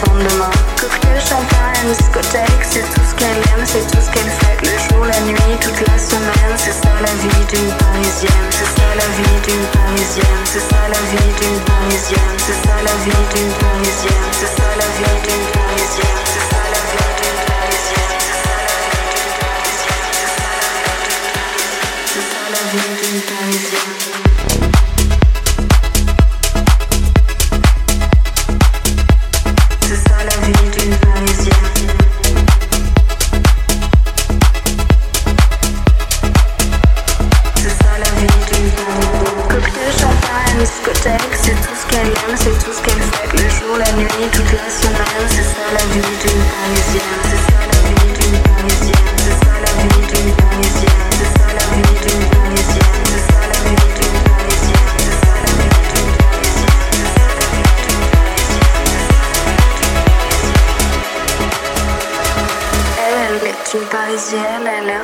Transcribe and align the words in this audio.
Cocktail, 0.00 1.20
champagne, 1.20 1.92
discothèque, 1.96 2.64
c'est 2.70 2.80
tout 2.80 3.00
ce 3.08 3.14
qu'elle 3.14 3.36
aime, 3.36 3.64
c'est 3.64 3.86
tout 3.86 4.00
ce 4.00 4.10
qu'elle 4.10 4.30
fait. 4.30 4.56
Le 4.62 4.78
jour, 4.88 5.04
la 5.04 5.20
nuit, 5.20 5.58
toute 5.60 5.86
la 5.86 5.98
semaine, 5.98 6.56
c'est 6.56 6.72
ça 6.72 6.94
la 7.00 7.12
vie 7.20 7.44
d'une 7.46 7.70
parisienne. 7.76 8.48
C'est 8.50 8.80
ça 8.80 8.88
la 8.96 9.06
vie 9.16 9.40
d'une 9.46 9.66
parisienne. 9.66 10.44
C'est 10.44 10.60
ça 10.60 10.88
la 10.88 11.00
vie 11.10 11.32
d'une 11.40 11.60
parisienne. 11.60 12.36
C'est 12.38 12.66
ça 12.66 12.74
la 12.82 12.94
vie 13.04 13.26
d'une 13.34 13.52
parisienne. 13.52 14.21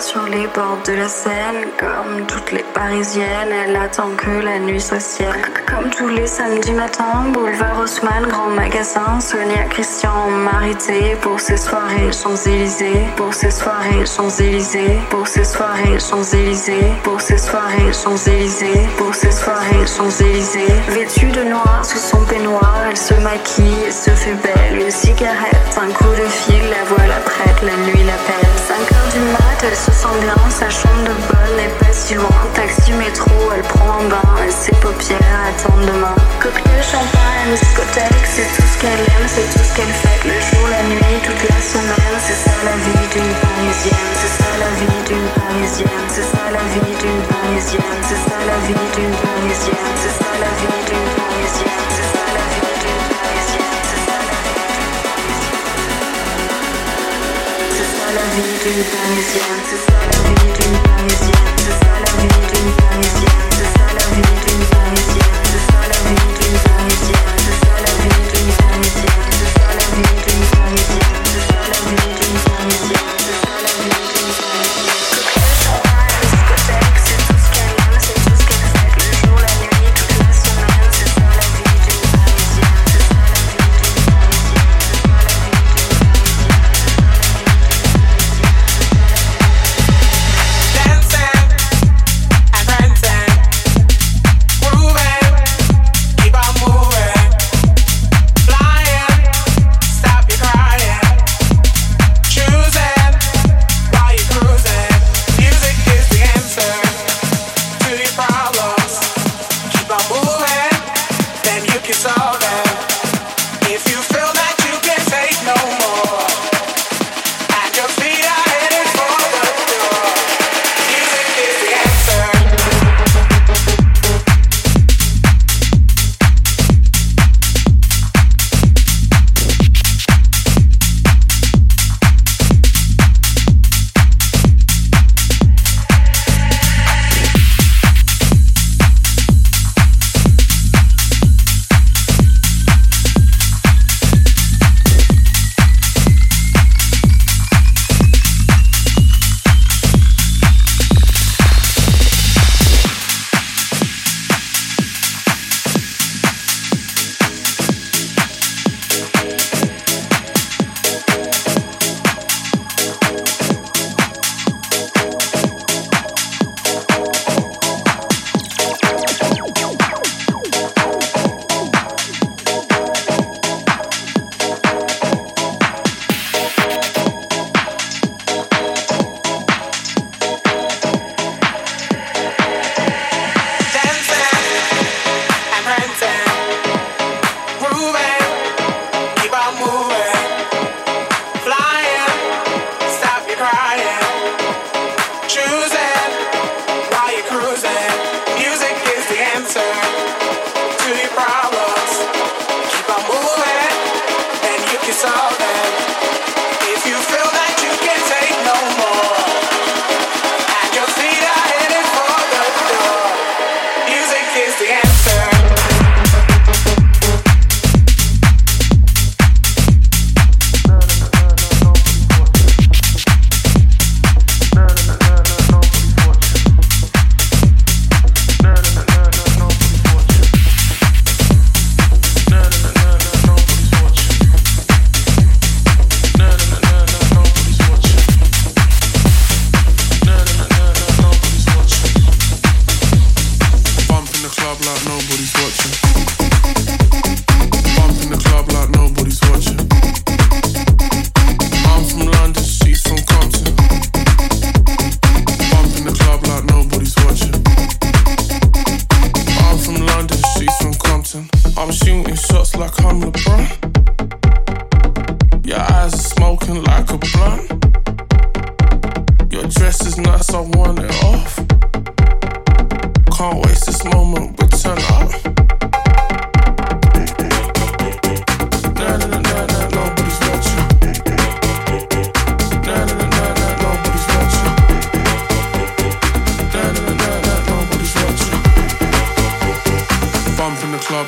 Sur 0.01 0.23
les 0.27 0.47
bords 0.49 0.79
de 0.87 0.93
la 0.93 1.09
Seine. 1.09 1.67
Comme 1.79 2.27
toutes 2.27 2.53
les 2.53 2.65
parisiennes, 2.75 3.53
elle 3.65 3.77
attend 3.77 4.11
que 4.17 4.31
la 4.31 4.59
nuit 4.59 4.81
soit 4.81 5.01
ciel. 5.01 5.35
Comme 5.67 5.91
tous 5.91 6.09
les 6.09 6.27
samedis 6.27 6.73
matins, 6.73 7.25
boulevard 7.33 7.81
Haussmann, 7.81 8.27
grand 8.29 8.51
magasin. 8.51 9.21
Sonia 9.21 9.65
Christian, 9.71 10.31
Marité, 10.31 11.17
pour 11.21 11.41
ses 11.41 11.57
soirées 11.57 12.13
Champs-Élysées. 12.13 13.07
Pour 13.17 13.35
ses 13.35 13.51
soirées 13.51 14.05
Champs-Élysées. 14.07 14.99
Pour 15.11 15.27
ses 15.27 15.45
soirées 15.45 15.99
Champs-Élysées. 15.99 16.93
Pour 17.03 17.21
ses 17.21 17.39
soirées 17.39 17.93
Champs-Élysées. 17.93 18.89
Pour 18.97 19.15
ses 19.15 19.33
soirées 19.33 19.87
Champs-Élysées. 19.87 20.75
Vêtue 20.89 21.31
de 21.31 21.45
noir 21.45 21.81
sous 21.83 21.99
son 21.99 22.25
peignoir, 22.25 22.75
elle 22.89 22.97
se 22.97 23.15
maquille 23.15 23.91
se 23.91 24.11
fait 24.11 24.35
belle. 24.35 24.81
Une 24.81 24.91
cigarette, 24.91 25.79
un 25.81 25.91
coup 25.93 26.11
de 26.11 26.29
fil, 26.29 26.63
la 26.71 26.85
voilà 26.89 27.17
prête, 27.25 27.63
la 27.63 27.77
nuit 27.87 28.05
l'appelle. 28.05 28.49
5 28.69 28.75
heures 28.75 29.13
du 29.13 29.21
mat, 29.33 29.65
elle 29.65 29.77
sent 29.93 30.17
bien, 30.21 30.37
sa 30.51 30.69
chambre 30.71 31.05
de 31.05 31.15
bonne 31.29 31.57
n'est 31.57 31.75
pas 31.79 31.93
si 31.93 32.15
loin. 32.15 32.29
Taxi, 32.55 32.93
métro, 32.93 33.31
elle 33.55 33.63
prend 33.63 34.01
un 34.01 34.09
bain 34.09 34.31
et 34.47 34.51
ses 34.51 34.75
paupières 34.77 35.19
attendent 35.49 35.87
demain. 35.87 36.15
Cocktail, 36.41 36.83
champagne, 36.83 37.53
discothèque, 37.55 38.27
c'est 38.27 38.49
tout 38.55 38.67
ce 38.67 38.77
qu'elle 38.81 39.05
aime, 39.15 39.27
c'est 39.27 39.49
tout 39.53 39.65
ce 39.65 39.73
qu'elle 39.77 39.95
fait. 40.03 40.21
Le 40.25 40.39
jour, 40.41 40.67
la 40.69 40.83
nuit, 40.91 41.21
toute 41.23 41.43
la 41.49 41.61
semaine, 41.61 42.17
c'est 42.21 42.39
ça 42.39 42.57
la 42.65 42.77
vie 42.85 43.07
d'une 43.13 43.35
parisienne. 43.43 44.11
C'est 44.19 44.35
ça 44.43 44.51
la 44.59 44.71
vie 44.79 45.01
d'une 45.07 45.29
parisienne. 45.37 46.07
C'est 46.09 46.29
ça 46.29 46.45
la 46.53 46.65
vie 46.73 46.95
d'une 47.01 47.23
parisienne. 47.29 48.01
C'est 48.03 48.23
ça 48.29 48.39
la 48.47 48.59
vie 48.67 48.87
d'une 48.95 49.15
parisienne. 49.17 49.93
C'est 49.97 50.15
ça 50.19 50.31
la 50.41 50.51
vie 50.59 50.78
Everything 58.69 59.17
is 59.17 59.35
done, 59.35 59.59
it's 59.61 59.87
done, 59.87 60.47
it's 60.47 60.69
done, 60.69 60.88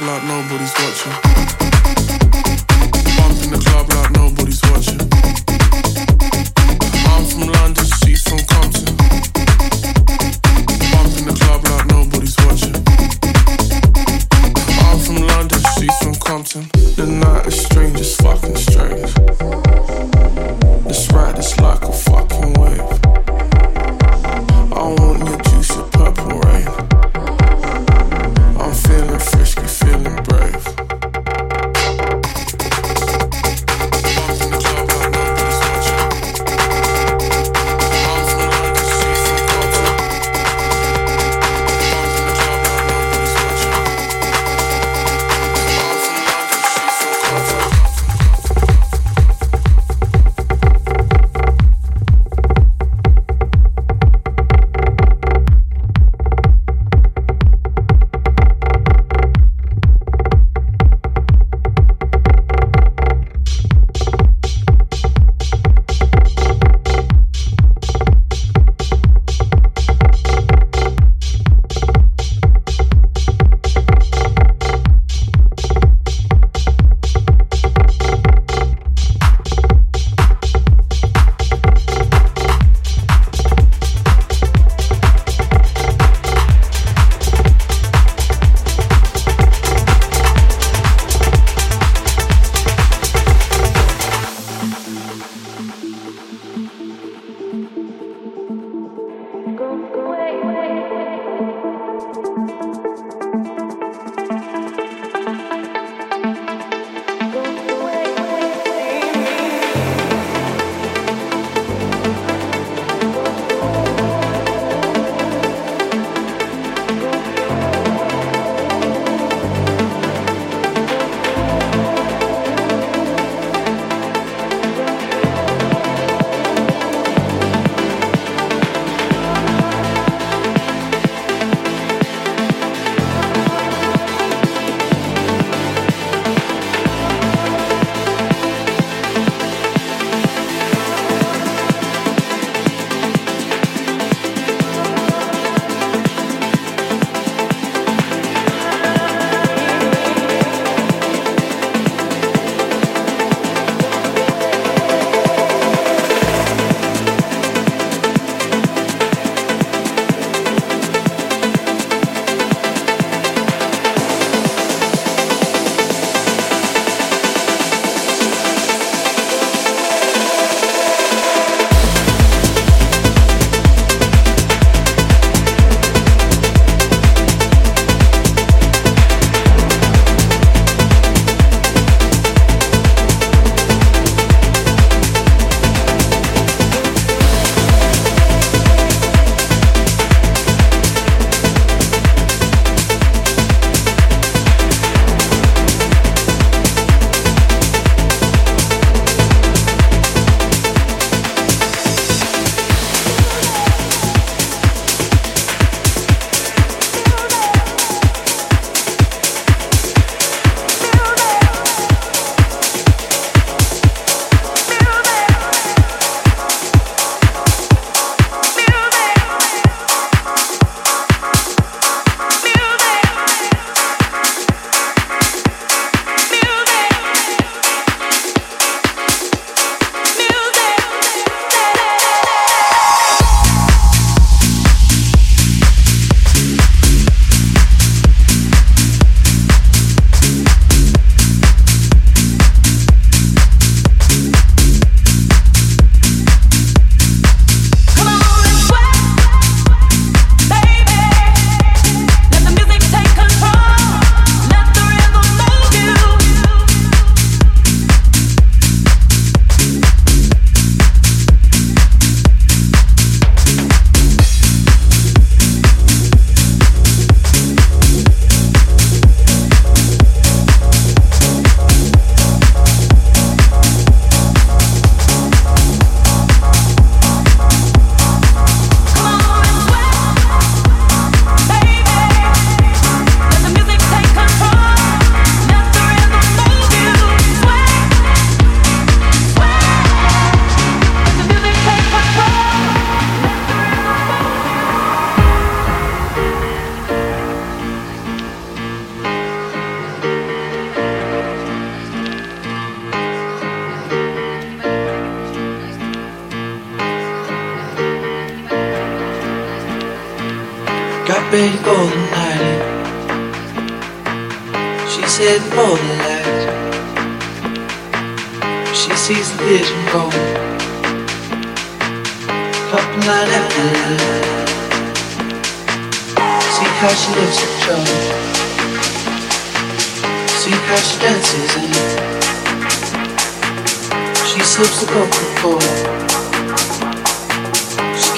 Like 0.01 0.25
nobody's 0.25 0.73
watching. 0.79 1.40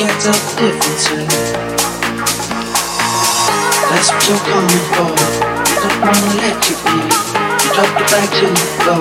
Can't 0.02 0.18
tell 0.18 0.34
the 0.34 0.54
difference 0.58 1.06
in 1.14 1.22
that's 3.86 4.10
what 4.10 4.18
you're 4.26 4.42
coming 4.50 4.82
for. 4.98 5.14
You 5.14 5.78
don't 5.78 6.00
wanna 6.02 6.42
let 6.42 6.58
you 6.66 6.74
be. 6.82 7.06
You 7.06 7.68
drop 7.70 7.86
it 7.86 8.06
back 8.10 8.26
to 8.34 8.46
the 8.50 8.66
floor. 8.82 8.98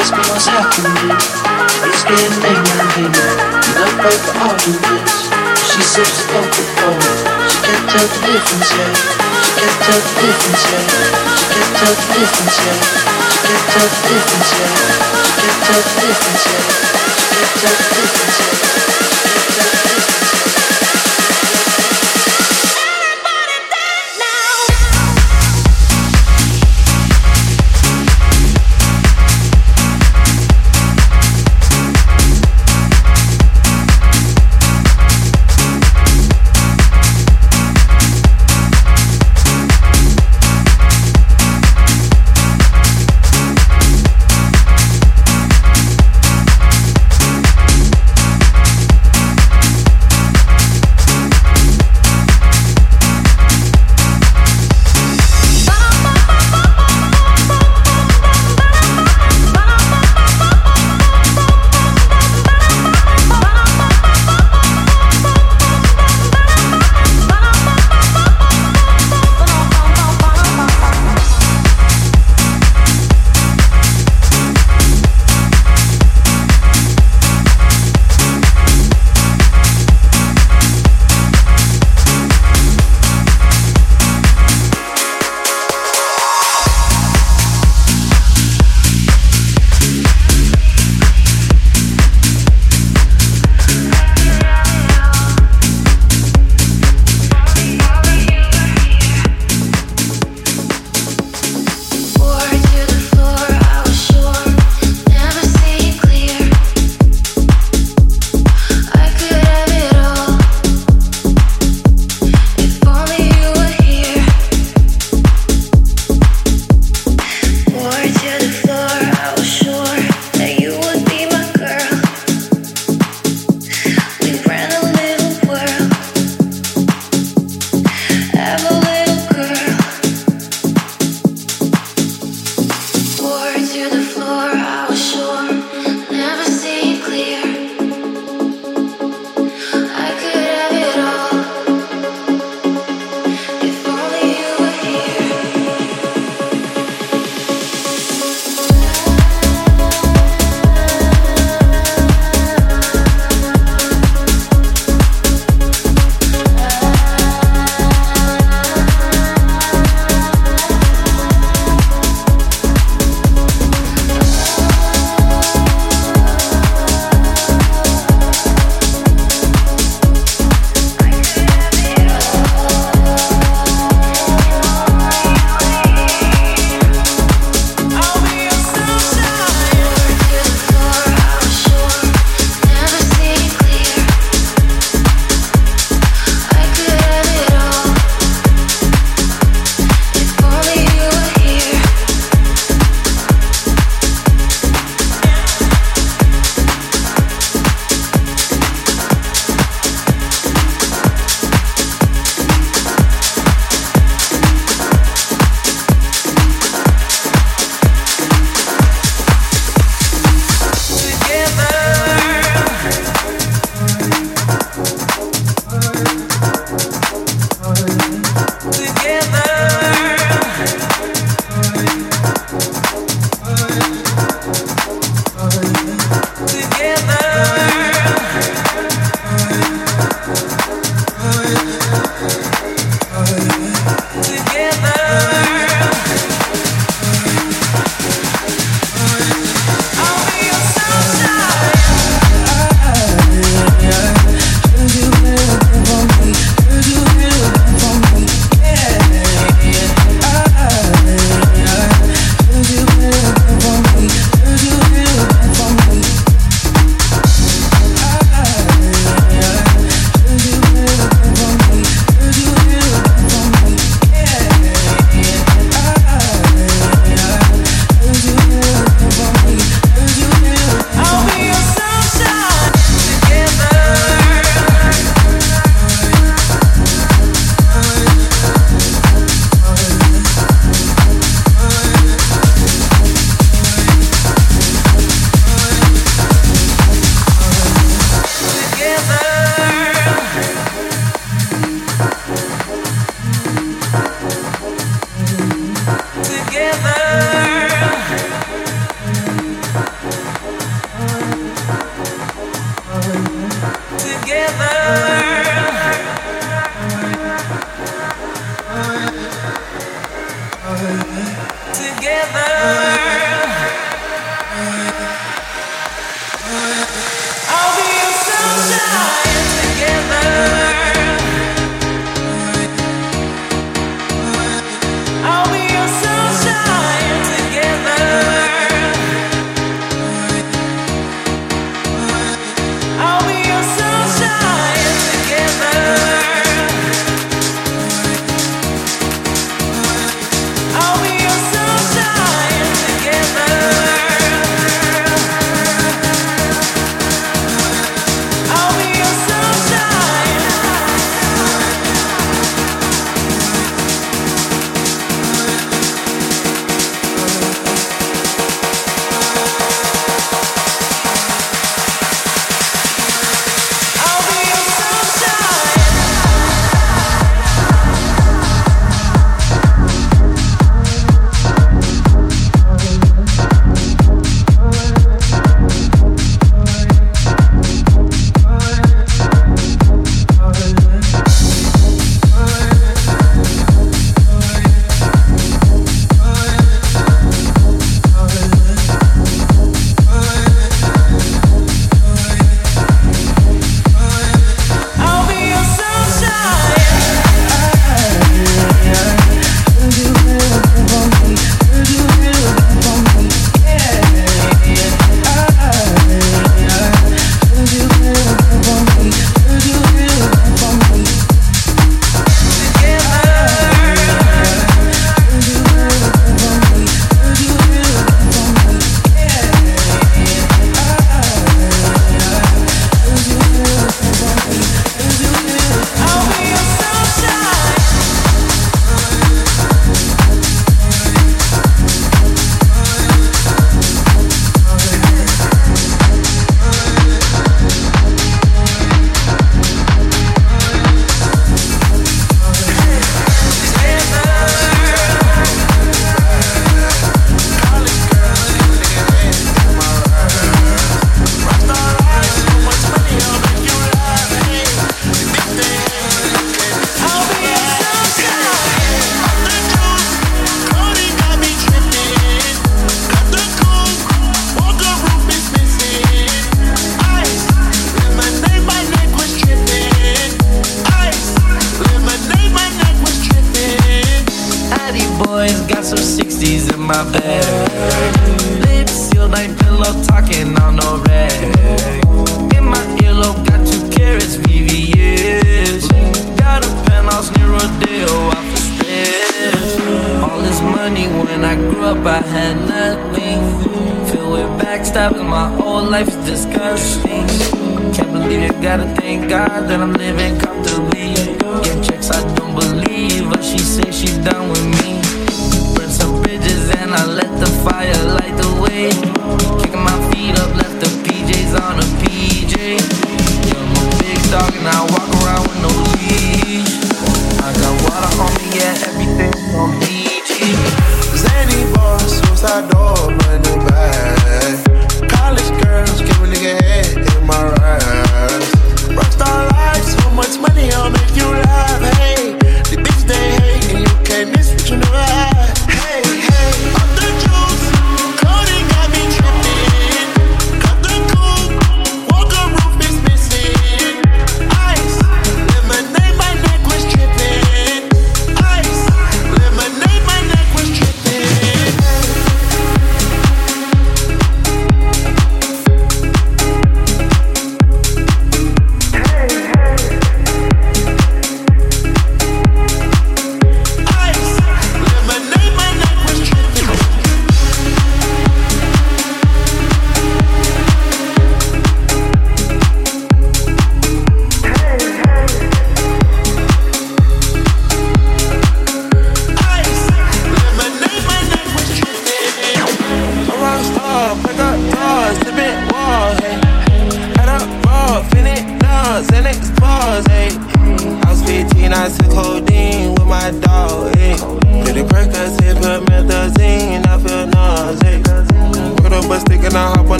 Ask 0.00 0.16
me 0.16 0.24
what's 0.24 0.48
happening. 0.48 1.12
It's 1.12 2.04
getting 2.08 2.40
late 2.40 2.56
now, 2.56 2.88
baby. 2.96 3.20
You 3.20 3.72
love 3.76 4.00
her 4.00 4.16
for 4.24 4.32
arguments. 4.48 5.28
She 5.60 5.82
sips 5.84 6.16
the 6.16 6.24
Coca-Cola. 6.32 7.12
She 7.44 7.58
can't 7.60 7.84
tell 7.84 8.08
the 8.08 8.20
difference 8.24 8.70
yet. 8.72 8.96
She 9.44 9.50
can't 9.60 9.76
tell 9.84 10.00
the 10.00 10.12
difference 10.24 10.64
yet. 10.72 10.88
She 11.36 11.44
can't 11.52 11.72
tell 11.76 11.94
the 12.00 12.06
difference 12.16 12.56
yet. 12.64 12.80
She 13.28 13.38
can't 13.44 13.64
tell 13.76 13.88
the 13.92 14.00
difference 14.08 14.50
yet. 14.56 14.72
She 15.20 15.36
can't 15.36 15.60
tell 15.68 15.82
the 15.84 15.92
difference 16.00 16.44
yet. 16.48 16.64
She 17.12 17.28
can't 17.28 17.52
tell 17.60 17.76
the 17.76 17.86
difference 17.92 18.40
yet. 18.40 18.93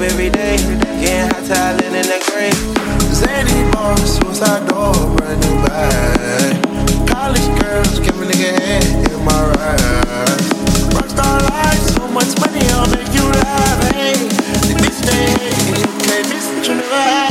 up 0.00 0.10
every 0.10 0.30
day. 0.30 0.56
Getting 1.00 1.28
hot 1.28 1.44
tiling 1.46 1.94
in 1.94 2.06
the 2.06 2.18
gray. 2.28 2.52
Zany 3.12 3.70
bars, 3.72 4.18
suicide 4.18 4.66
door, 4.68 4.92
brand 5.16 5.40
new 5.40 5.66
bag. 5.66 7.08
College 7.08 7.48
girls, 7.60 7.98
give 8.00 8.20
a 8.20 8.24
nigga 8.24 8.52
head 8.60 8.84
in 9.12 9.24
my 9.24 9.40
ride. 9.52 10.40
Rockstar 10.94 11.40
life, 11.50 11.82
so 11.96 12.06
much 12.08 12.32
money, 12.40 12.66
I'll 12.70 12.88
make 12.90 13.12
you 13.14 13.24
laugh. 13.24 13.92
Hey, 13.92 14.14
this 14.82 15.00
day, 15.00 15.32
you 15.68 15.86
can't 16.04 16.28
miss 16.28 16.46
what 16.48 16.68
you 16.68 16.74
never 16.74 16.94
had. 16.94 17.29